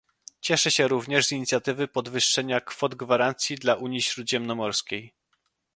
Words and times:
Cieszę 0.41 0.71
się 0.71 0.87
również 0.87 1.27
z 1.27 1.31
inicjatywy 1.31 1.87
podwyższenia 1.87 2.61
kwot 2.61 2.95
gwarancji 2.95 3.55
dla 3.55 3.75
Unii 3.75 4.01
Śródziemnomorskiej 4.01 5.13